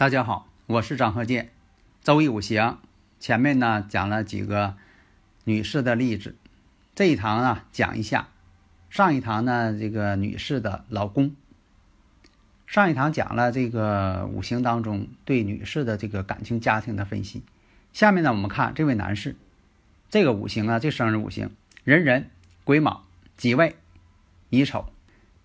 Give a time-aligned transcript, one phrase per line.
[0.00, 1.50] 大家好，我是张鹤剑。
[2.02, 2.78] 周易五行
[3.18, 4.76] 前面呢讲了几个
[5.44, 6.36] 女士的例子，
[6.94, 8.28] 这一堂呢讲一下
[8.88, 11.36] 上一堂呢这个女士的老公。
[12.66, 17.42] 上一堂讲了这个五行当中对女士的这个感情家庭的分析。
[17.92, 19.36] 下面呢我们看这位男士，
[20.08, 21.50] 这个五行啊，这生日五行
[21.84, 22.24] 壬寅、
[22.64, 23.04] 癸卯、
[23.36, 23.76] 己未、
[24.48, 24.86] 乙丑。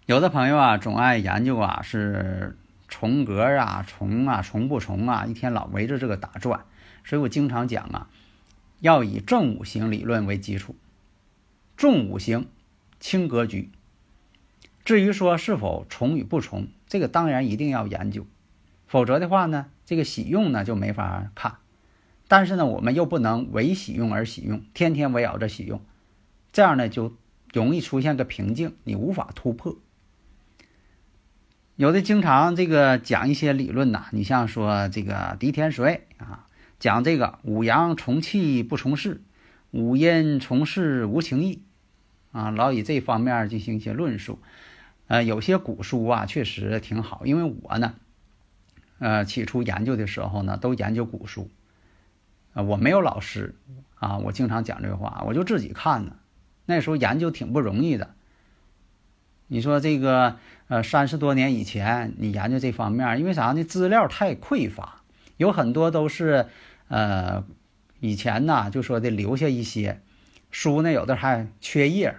[0.05, 2.57] 有的朋友啊总爱研究啊是。
[2.97, 5.25] 重格啊，重啊，重不重啊？
[5.25, 6.63] 一天老围着这个打转，
[7.03, 8.09] 所以我经常讲啊，
[8.79, 10.77] 要以正五行理论为基础，
[11.75, 12.47] 重五行，
[13.01, 13.69] 轻格局。
[14.85, 18.25] 至于说是否重与不重，这个当然一定要研究，
[18.87, 21.57] 否则的话呢，这个喜用呢就没法看。
[22.29, 25.81] 但是呢，我们又不能为喜用而喜用，天天围绕着喜用，
[26.53, 27.13] 这样呢就
[27.51, 29.75] 容易出现个瓶颈，你无法突破。
[31.77, 36.47] 有的经常这个讲一些理论呐，你像说这个狄天水啊，
[36.79, 39.21] 讲这个五阳从气不从事，
[39.71, 41.63] 五阴从事无情义，
[42.31, 44.39] 啊，老以这方面进行一些论述。
[45.07, 47.95] 呃，有些古书啊确实挺好，因为我呢，
[48.99, 51.51] 呃，起初研究的时候呢，都研究古书，
[52.53, 53.53] 啊，我没有老师
[53.95, 56.15] 啊，我经常讲这话，我就自己看呢。
[56.65, 58.15] 那时候研究挺不容易的。
[59.47, 63.63] 你说这个呃，三十多年以前你研究这方面，因为啥呢？
[63.63, 65.01] 资料太匮乏，
[65.37, 66.47] 有很多都是
[66.87, 67.43] 呃
[67.99, 70.01] 以前呢就说的留下一些
[70.49, 72.15] 书呢，有的还缺页，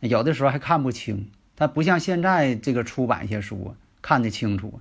[0.00, 1.30] 有的时候还看不清。
[1.56, 4.80] 它不像现在这个出版一些书看得清楚，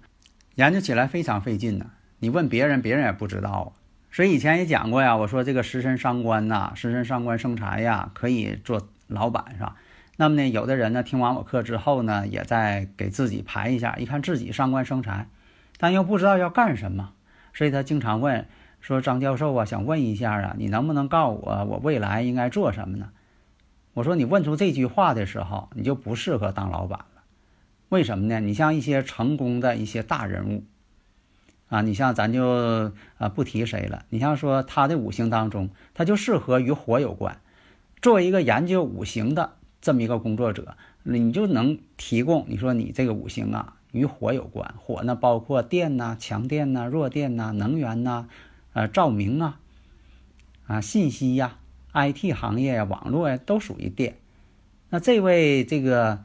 [0.55, 1.91] 研究起来非常费劲呢。
[2.19, 3.73] 你问别人，别人也不知道。
[4.11, 9.75] 所以以前也讲过呀，我说这个食神伤官呐，食神伤官生财呀，可以做老板是吧？
[10.21, 15.29] 那么呢，有的人呢听完我课之后呢，也在给自己排一下，一看自己上官生财，
[15.77, 17.13] 但又不知道要干什么，
[17.53, 18.45] 所以他经常问
[18.81, 23.11] 说：“张教授啊，想问一下啊，你能不能告诉我，我未来应该做什么呢？”
[23.95, 27.21] 我说：“你问出这句话的时候，你就不适合当老板了。
[27.87, 28.41] 为什么呢？
[28.41, 30.65] 你像一些成功的一些大人物
[31.69, 37.39] 啊，你像咱就啊不提谁了，你像说他的五行当中，他就适合与火有关。
[38.01, 42.45] 作为一个研究五行的。”这么一个工作者，你就能提供。
[42.47, 48.27] 你说你这个五行啊，与火有关，火呢包括电呐、强电呐、弱电呐、能源呐、
[48.73, 49.59] 呃照明啊、
[50.67, 51.57] 啊信息呀、
[51.93, 54.17] IT 行业呀、网络呀，都属于电。
[54.89, 56.23] 那这位这个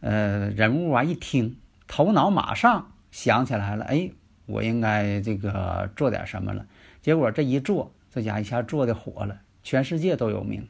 [0.00, 4.10] 呃人物啊，一听头脑马上想起来了，哎，
[4.46, 6.66] 我应该这个做点什么了。
[7.02, 10.66] 结果这一做，这家一下做的火了，全世界都有名。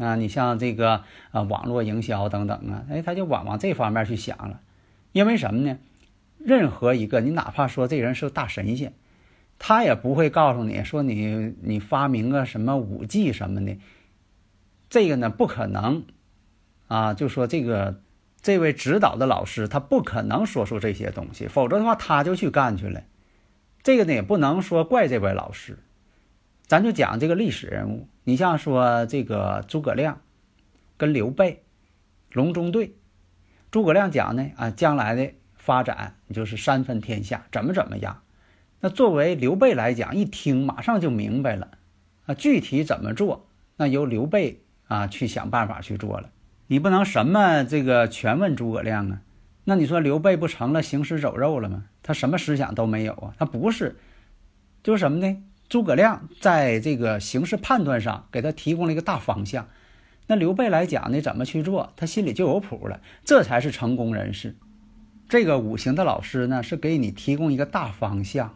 [0.00, 4.60] 啊，你像这个啊，网络营销等等啊，哎，他就往往这方面去想了，
[5.12, 5.78] 因为什么呢？
[6.38, 8.94] 任何一个你哪怕说这人是大神仙，
[9.60, 13.76] 他也不会告诉你说你你发明个什么五 G 什么的，
[14.90, 16.04] 这个呢不可能
[16.88, 17.14] 啊。
[17.14, 18.00] 就说这个
[18.40, 23.02] 这位指导的老师，他不可能说出这些东西，否则的话他就去干去了。
[23.84, 25.78] 这个呢也不能说怪这位老师。
[26.66, 30.20] 咱就讲这个历史人物，你像说这个诸葛亮，
[30.96, 31.62] 跟刘备，
[32.32, 32.94] 隆中对。
[33.70, 38.22] 诸葛亮讲呢，啊，将来的发展就是三分天下，怎么怎么样。
[38.80, 41.68] 那作为刘备来讲，一听马上就明白了，
[42.26, 46.30] 啊，具体怎么做，那由刘备啊去想办法去做了。
[46.66, 49.20] 你不能什么这个全问诸葛亮啊？
[49.64, 51.84] 那你说刘备不成了行尸走肉了吗？
[52.02, 53.34] 他什么思想都没有啊？
[53.38, 53.96] 他不是，
[54.82, 55.42] 就是什么呢？
[55.72, 59.68] 诸葛亮在这个形势判断上给他提供了一个大方向，
[60.26, 64.54] 那刘备来讲呢，怎么去做，他心里就有谱了，这才是成功人士。
[65.30, 68.54] 这个五行的老师呢，是给你提供一个大方向，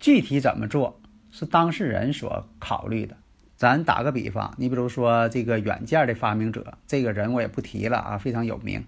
[0.00, 1.00] 具体怎么做
[1.30, 3.16] 是当事人所考虑的。
[3.54, 8.84] 咱打个比方，你比如说这个软件的发明者，这个人我也不提了啊，非常有名。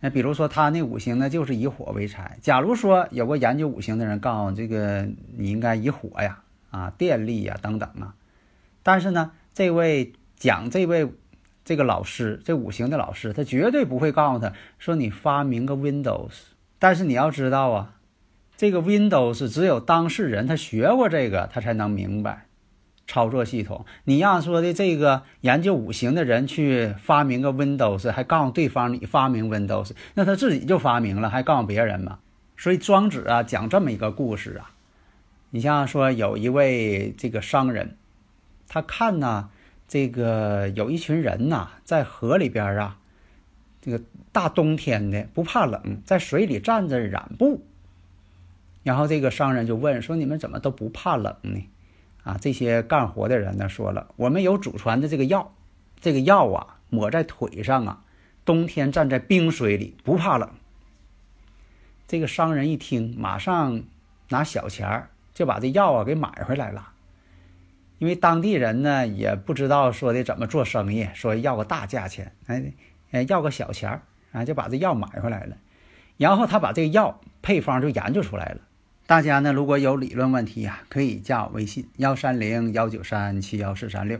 [0.00, 2.38] 那比如说他那五行呢，就是以火为财。
[2.42, 6.40] 假如说有个研究五行的人告诉这个，你应该以火呀。
[6.72, 8.14] 啊，电力呀，等等啊，
[8.82, 11.08] 但是呢，这位讲这位
[11.64, 16.32] 这个老师，这五行的老师，他绝对不会告诉他说你发明个 Windows。
[16.80, 17.94] 但是你要知道啊，
[18.56, 22.46] 这个 Windows 只有当事人他学过这个，他才能明白
[23.06, 23.84] 操作系统。
[24.04, 32.18] 你让说的这个研究五行的人去发明个 Windows，还告诉对方你发明 Windows，那他自己就发明了，还告诉别人吗？
[32.56, 34.70] 所以庄子啊讲这么一个故事啊，
[35.54, 37.96] 你像说有一位这个商人，
[38.68, 39.50] 他看呢
[39.86, 42.98] 这个有一群人呐在河里边啊。
[43.84, 44.00] 这个
[44.30, 47.64] 大冬天的不怕冷，在水里站着染布。
[48.84, 51.68] 然后这个商人就问说：“你们怎么都不怕冷呢？”
[52.22, 55.52] 啊，这些干活的人呢说了：“我们有祖传的这个药，
[56.00, 58.04] 这个药啊抹在腿上啊，
[58.44, 60.48] 冬天站在冰水里不怕冷。”
[62.06, 63.82] 这个商人一听，马上
[64.28, 66.90] 拿小钱儿就把这药啊给买回来了。
[67.98, 72.72] 因为当地人呢也不知道说的怎么做生意，说要个大价钱，哎。
[73.12, 74.00] 哎，要个小钱儿
[74.32, 75.58] 啊，就把这药买回来了。
[76.16, 78.62] 然后他把这个药配方就研究出来了。
[79.06, 84.18] 大家呢，如果有理论问题呀，可以加我微信幺三零幺九三七幺四三六。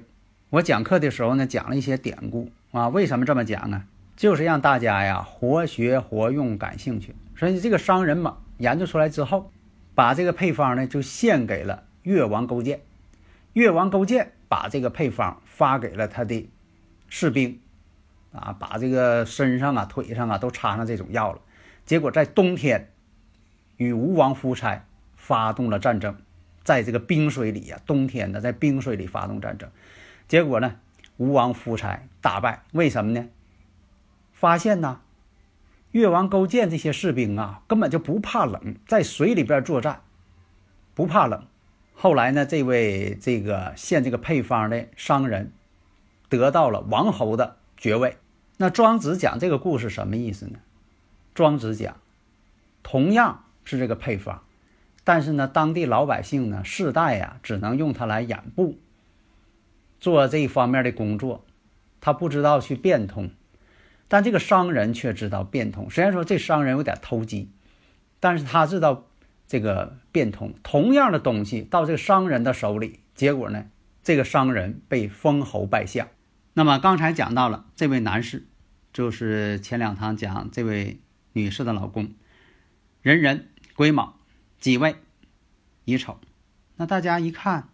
[0.51, 2.91] 我讲课的时候呢，讲了一些典故啊。
[2.91, 3.85] 为什么这么讲呢？
[4.15, 7.15] 就是让大家呀活学活用，感兴趣。
[7.35, 9.51] 所以这个商人嘛，研究出来之后，
[9.95, 12.81] 把这个配方呢就献给了越王勾践。
[13.53, 16.49] 越王勾践把这个配方发给了他的
[17.09, 17.59] 士兵。
[18.35, 21.43] 啊，把这个身上啊、腿上啊都插上这种药了，
[21.85, 22.89] 结果在冬天
[23.77, 24.87] 与吴王夫差
[25.17, 26.17] 发动了战争，
[26.65, 29.71] 在这个冰水里呀，冬天呢在冰水里发动战争，
[30.29, 30.77] 结果呢，
[31.19, 32.63] 吴王夫差大败。
[32.73, 33.29] 为什么呢？
[34.33, 35.03] 发现呢，
[35.93, 40.03] 越王勾践这些士兵啊，根本就不怕冷，在水里边作战
[40.95, 41.47] 不怕冷。
[41.95, 45.53] 后来呢，这位这个献这个配方的商人
[46.29, 48.17] 得到了王侯的爵位。
[48.57, 50.59] 那庄子讲这个故事什么意思呢？
[51.35, 51.97] 庄子讲，
[52.83, 54.43] 同样是这个配方，
[55.05, 58.79] 但是呢，当地老百姓呢，世代呀，只能用它来养布，
[60.01, 61.45] 做这一方面的工作，
[62.01, 63.31] 他不知道去变通，
[64.13, 65.89] 但这个商人却知道变通。
[65.89, 67.51] 虽然说这商人有点投机，
[68.21, 69.09] 但是他知道
[69.49, 70.53] 这个变通。
[70.63, 73.65] 同样的东西到这个商人的手里，结果呢，
[74.03, 76.09] 这个商人被封侯拜相。
[76.53, 78.45] 那么刚才讲到了这位男士。
[78.93, 81.01] 就是前两堂讲这位
[81.33, 82.13] 女士的老公，
[83.01, 84.19] 壬壬癸卯
[84.61, 84.97] 己未
[85.87, 86.21] 乙丑，
[86.77, 87.71] 那大家一看，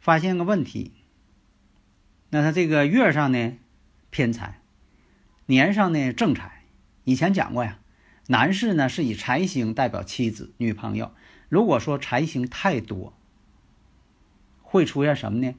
[0.00, 0.90] 发现个问题，
[2.30, 3.52] 那他这个月上呢
[4.10, 4.58] 偏财，
[5.46, 6.62] 年上呢正财。
[7.04, 7.78] 以前讲过呀，
[8.28, 11.12] 男士呢是以财星代表妻子、女朋友。
[11.50, 13.12] 如果说财星太多，
[14.62, 15.54] 会出现什么呢？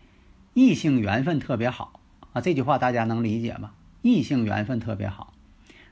[0.56, 2.00] 异性缘分特别好
[2.34, 3.74] 啊，这句话大家能理解吗？
[4.02, 5.34] 异性缘分特别好，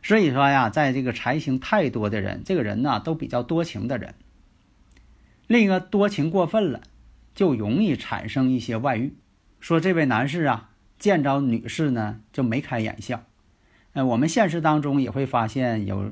[0.02, 4.16] 所以说呀，在这个财星太多的人，这个人呢都比较多情的人。
[5.46, 6.82] 另一个多情过分了，
[7.36, 9.14] 就容易产生一些外遇。
[9.60, 13.24] 说这位男士啊，见着女士呢就眉开眼笑。
[13.94, 16.12] 呃，我们现实当中也会发现有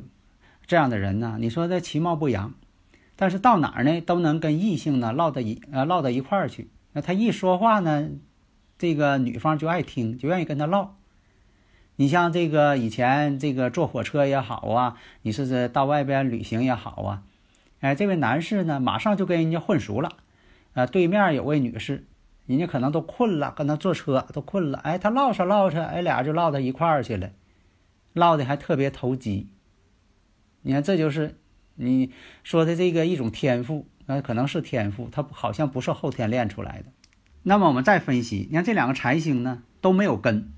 [0.65, 1.37] 这样的人呢。
[1.39, 2.53] 你说他其貌不扬，
[3.15, 6.69] 但是到哪儿呢都能跟异性呢唠到一呃唠到一块儿去。
[6.93, 8.09] 那他一说话呢，
[8.77, 10.95] 这个女方就爱听，就愿意跟他唠。
[11.95, 17.23] 你像这个以前这个坐火车也好啊，你是到外边旅行也好啊，
[17.79, 20.11] 哎，这位男士呢，马上就跟人家混熟了，
[20.73, 22.05] 呃，对面有位女士，
[22.47, 27.29] 人家可能都困了，跟他坐车都困了，哎，他唠扯唠扯，哎，俩就唠到一块儿去了，
[28.13, 29.49] 唠的还特别投机。
[30.61, 31.39] 你看，这就是
[31.75, 32.11] 你
[32.43, 36.91] 说的这个一种天赋，那可能是天赋，他好像不是后天练出来的。
[37.43, 40.51] 那么我们再分析，你看这两个财星呢都没有根。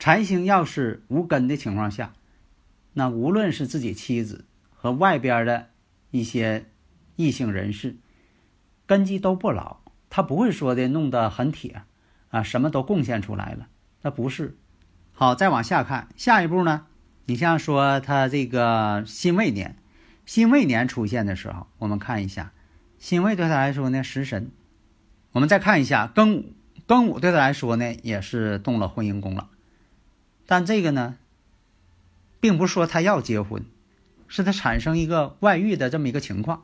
[0.00, 2.14] 财星要是无根的情况下，
[2.94, 5.68] 那无论是自己妻子和外边的
[6.10, 6.66] 一些
[7.16, 7.96] 异性人士，
[8.86, 9.78] 根基都不牢，
[10.10, 11.82] 他不会说的弄得很铁
[12.30, 13.68] 啊，什么都贡献出来了，
[14.02, 14.56] 那不是。
[15.20, 16.86] 好，再往下看，下一步呢？
[17.24, 19.74] 你像说他这个辛未年，
[20.24, 22.52] 辛未年出现的时候，我们看一下，
[23.00, 24.52] 辛未对他来说呢食神。
[25.32, 26.54] 我们再看一下庚午，
[26.86, 29.50] 庚午对他来说呢也是动了婚姻宫了。
[30.46, 31.16] 但这个呢，
[32.38, 33.64] 并不是说他要结婚，
[34.28, 36.62] 是他产生一个外遇的这么一个情况。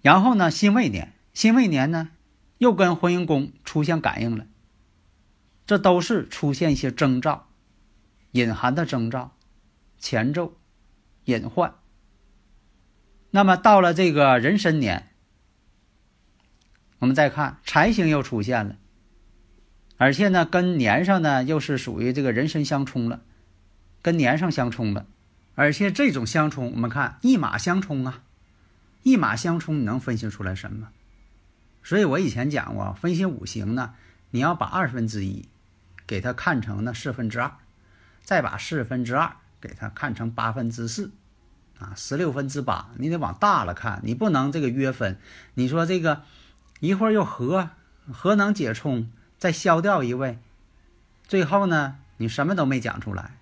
[0.00, 2.08] 然后呢，辛未年，辛未年呢，
[2.56, 4.46] 又跟婚姻宫出现感应了，
[5.66, 7.48] 这都是出现一些征兆，
[8.32, 9.34] 隐含的征兆，
[9.98, 10.56] 前奏，
[11.24, 11.74] 隐患。
[13.30, 15.10] 那么到了这个壬申年，
[16.98, 18.76] 我们再看财星又出现了，
[19.96, 23.22] 而且呢，跟年上呢又是属于这个人身相冲了，
[24.02, 25.06] 跟年上相冲了，
[25.54, 28.22] 而且这种相冲，我们看一马相冲啊，
[29.02, 30.90] 一马相冲，你能分析出来什么？
[31.82, 33.94] 所以我以前讲过，分析五行呢，
[34.30, 35.48] 你要把二分之一
[36.06, 37.52] 给它看成呢四分之二，
[38.22, 41.12] 再把四分之二给它看成八分之四，
[41.78, 45.18] 啊，十六分之八，你得往大了看，你不能这个约分。
[45.54, 46.22] 你说这个
[46.80, 47.70] 一会儿又合，
[48.12, 50.38] 合能解冲，再消掉一位，
[51.26, 53.38] 最后呢，你什么都没讲出来，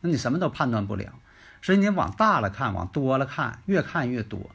[0.00, 1.14] 那你什么都判断不了。
[1.62, 4.50] 所以你往大了看，往多了看，越看越多。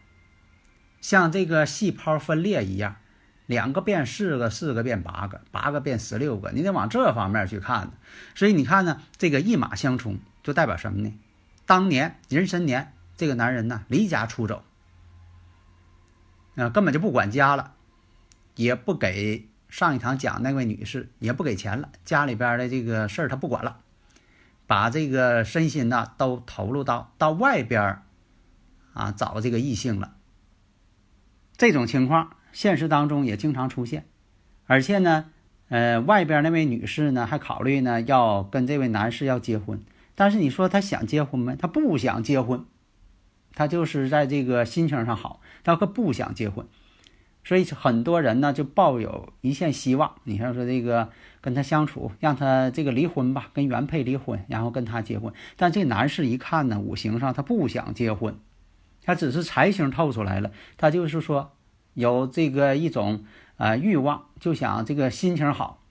[1.01, 2.95] 像这个细胞分裂一样，
[3.45, 7.91] 两个变四个，四个变八个，八个变十六个，你得往这方面去看。
[8.33, 11.13] 所以你看呢，这个一马相冲就代表什么呢？
[11.65, 14.63] 当年壬申年，这个男人呢离家出走，
[16.55, 17.73] 啊，根本就不管家了，
[18.55, 23.79] 也不给上一堂讲那位女士也不给钱了，家里边的这个事儿他不管了，
[24.67, 28.01] 把这个身心呐都投入到到外边
[28.93, 30.15] 啊找这个异性了。
[31.57, 34.05] 这种情况现实当中也经常出现，
[34.65, 35.25] 而且呢，
[35.67, 39.83] 呃，外边那位女士呢还考虑呢要跟这位男士要结婚，
[40.15, 41.53] 但是你说她想结婚没？
[41.57, 42.63] 她不想结婚，
[43.53, 46.65] 她就是在这个心情上好，她可不想结婚，
[47.43, 50.15] 所以很多人呢就抱有一线希望。
[50.23, 51.09] 你像说这个
[51.41, 55.33] 跟他相处，让他这个离婚吧，跟原配离婚，然后跟他结婚。
[55.57, 58.39] 但这男士一看呢，五行上他不想结婚。
[59.03, 61.51] 他只是财星透出来了，他就是说
[61.95, 63.25] 有这个一种
[63.57, 65.81] 啊欲望，就想这个心情好，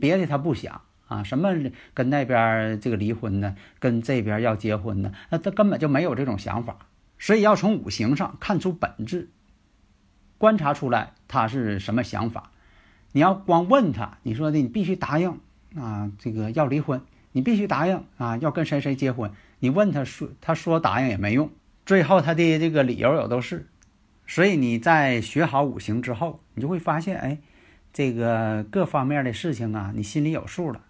[0.00, 1.54] 别的他不想啊，什么
[1.94, 6.76] 跟那边这个离婚呢，跟这边要结婚呢，那他根本就没有这种想法。
[7.16, 9.30] 所以要从五行上看出本质，
[10.36, 12.50] 观察出来他是什么想法。
[13.12, 15.38] 你要光问他，你说的你必须答应
[15.76, 17.00] 啊，这个要离婚，
[17.32, 21.50] 你必须答应啊，要跟谁谁结婚，你问他说，他说答应也没用。
[21.86, 23.68] 最后他的这个理由有都是，
[24.26, 27.38] 所以你在学好五行之后，你就会发现，哎，
[27.92, 30.80] 这个各方面的事情啊，你心里有数了。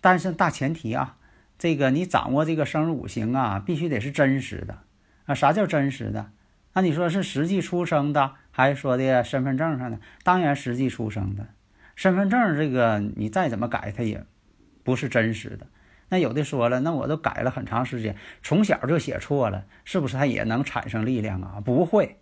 [0.00, 1.16] 但是大前提啊，
[1.58, 4.78] 这个你掌握这个生日五行啊，必须得是真实的
[5.26, 5.34] 啊。
[5.34, 6.30] 啥叫真实的？
[6.72, 9.98] 那你说是实际出生的，还是说的身份证上的？
[10.22, 11.48] 当然实际出生的，
[11.96, 14.24] 身份证这个你再怎么改，它也
[14.84, 15.66] 不是真实的。
[16.10, 21.60] 那有的说了，那我都改了很长时间，从小就写错了，是不是它也能产生力量啊？
[21.64, 22.18] 不会。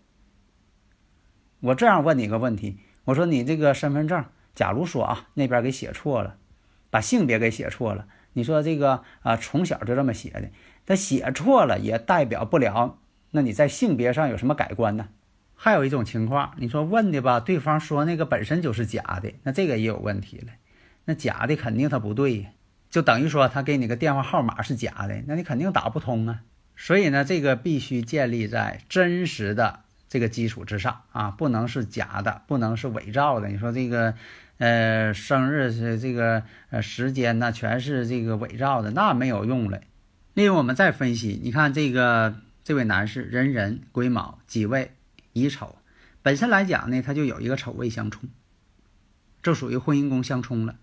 [1.60, 4.24] 我这样问你一个问题，我说你这个身份证，
[4.54, 6.36] 假如说啊那边给写错了，
[6.90, 10.50] 把性别给写错了，你说这个啊从小就这么写的，
[10.86, 12.98] 他写错了也代表不了，
[13.32, 15.08] 那你在性别上有什么改观呢？
[15.54, 20.52] 还有一种情况，你说问的吧，对方说那个本身就是假的，那这个也有问题了，
[21.06, 22.50] 那假的肯定它不对呀。
[22.90, 26.42] 就等于说他给你个电话号码是假的，那你肯定打不通啊。
[26.76, 33.48] 所以呢，这个必须建立在真实的这个基础之上啊，不能是假的，不能是伪造的。
[33.48, 34.14] 你说这个，
[34.56, 39.80] 呃，生日是这个呃时间呢，全是这个伪造的，那没有用了。
[40.34, 44.92] 另外，我们再分析，你看这个这位男士，壬壬、癸卯、己未、
[45.32, 45.76] 乙丑，
[46.22, 48.28] 本身来讲呢，他就有一个丑未相冲，
[49.42, 50.76] 就属于婚姻宫相冲了。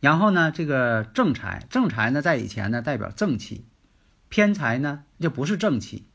[0.00, 3.64] 然后呢，这个正财，正财呢，在以前呢代表正气，
[4.28, 6.07] 偏财呢就不是正气。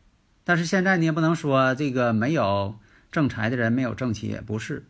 [0.44, 2.78] 但是现在你也不能说这个没有
[3.12, 4.86] 正财的人没有正气，也不是。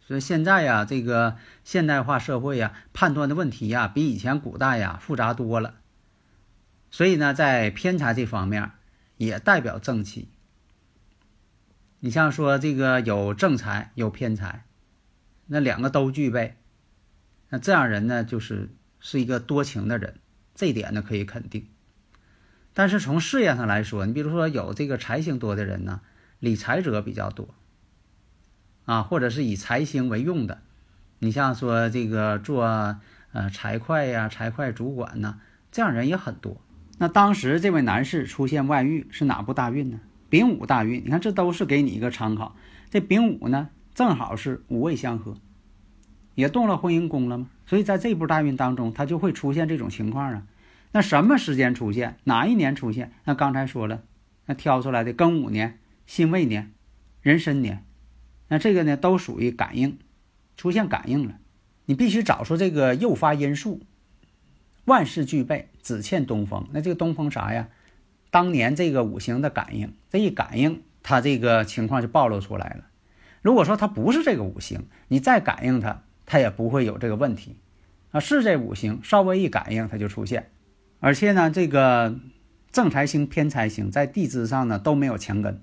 [0.00, 5.74] 所以现在呀，这个现代化社会呀，判断的问题呀，比以前古代呀复杂多了。
[6.90, 8.70] 所以呢，在偏财这方面
[9.16, 10.28] 也代表正气。
[12.00, 14.64] 你像说这个有正财有偏财，
[15.46, 16.56] 那两个都具备。
[17.50, 18.70] 那这样人呢，就是
[19.00, 20.20] 是一个多情的人，
[20.54, 21.68] 这点呢可以肯定。
[22.74, 26.00] 但是从事业上来说，你比如说有这个财星多的人呢，
[26.38, 27.48] 理财者比较多，
[28.84, 30.62] 啊，或者是以财星为用的，
[31.18, 32.64] 你像说这个做
[33.32, 35.40] 呃财会呀、财会主管呢，
[35.72, 36.60] 这样人也很多。
[36.98, 40.00] 那当时这位男士出现外遇是哪部大运呢？
[40.30, 41.04] 丙午大运。
[41.04, 42.56] 你看这都是给你一个参考。
[42.90, 45.36] 这丙午呢，正好是五位相合。
[46.34, 47.48] 也动了婚姻宫了吗？
[47.66, 50.42] 所以在这部大运当中，他就会出现这种情况啊。
[50.92, 52.16] 那什么时间出现？
[52.24, 53.12] 哪一年出现？
[53.24, 54.02] 那刚才说了，
[54.46, 56.72] 那挑出来的庚午年、辛未年、
[57.22, 57.84] 壬申年，
[58.48, 59.98] 那这个呢都属于感应，
[60.56, 61.38] 出现感应了。
[61.84, 63.80] 你必须找出这个诱发因素，
[64.84, 66.66] 万事俱备，只欠东风。
[66.72, 67.68] 那这个东风啥呀？
[68.30, 72.84] 当年这个五行的感应，这一感应，它这个情况就暴露出来了。
[73.40, 77.56] 如果说它不是这个五行，你再感应它，它也不会有这个问题。
[78.10, 80.50] 啊，是这五行，稍微一感应它就出现。
[81.00, 82.18] 而且呢，这个
[82.70, 85.60] 正财星、偏财星在地支上呢都没有强根，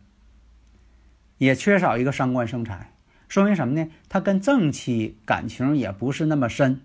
[1.38, 2.94] 也缺少一个伤官生财，
[3.28, 3.90] 说明什么呢？
[4.08, 6.82] 他跟正妻感情也不是那么深，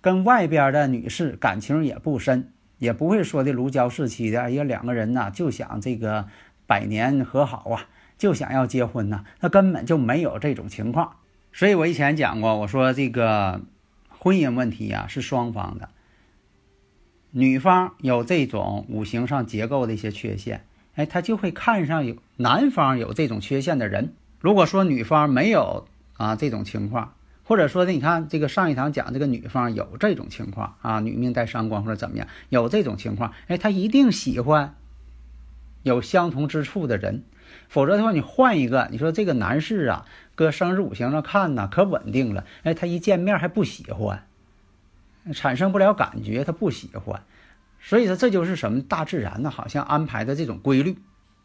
[0.00, 4.40] 跟外边的女士感情也不深，也不会说的如胶似漆的。
[4.42, 6.28] 哎呀，两个人呢就想这个
[6.66, 7.88] 百年和好啊。
[8.18, 11.16] 就想要结婚呢，那根本就没有这种情况。
[11.52, 13.62] 所以我以前讲过，我说这个
[14.08, 15.88] 婚姻问题呀是双方的，
[17.34, 24.12] 女方有这种五行上结构的一些缺陷，哎，她就会看上有男方有这种缺陷的人。
[24.38, 25.86] 如果说女方没有
[26.18, 34.74] 啊这种情况，或者说的你看这个上一堂讲这个女方有这种情况啊，女命带伤官或者怎么样有这种情况，哎，他一定喜欢
[35.82, 37.24] 有相同之处的人。
[37.68, 42.44] 否则的话，你换一个，你说这个男士啊，搁生日五行上看呢，可稳定了。
[42.62, 44.26] 哎，他一见面还不喜欢，
[45.32, 47.22] 产生不了感觉，他不喜欢。
[47.80, 48.80] 所以说，这就是什么？
[48.82, 50.96] 大自然呢，好像安排的这种规律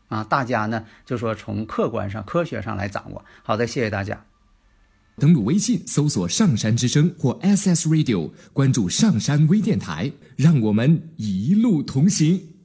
[0.08, 0.24] 啊。
[0.24, 3.24] 大家呢，就说从客观上、科学上来掌握。
[3.44, 4.24] 好的，谢谢大家。
[5.18, 12.57] 登录微信，搜索“上山之声”或 SS Radio，关注上山微电台，让我们一路同行。